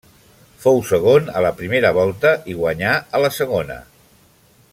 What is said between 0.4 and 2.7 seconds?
Fou segon a la primera volta i